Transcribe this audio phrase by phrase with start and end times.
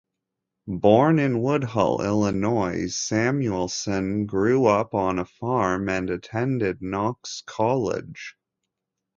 [0.67, 8.33] Born in Woodhull, Illinois, Samuelson grew up on a farm and attended Knox College.